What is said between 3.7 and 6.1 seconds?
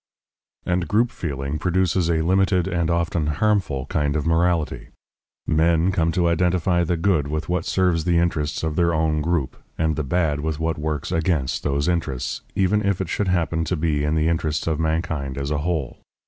kind of morality. Men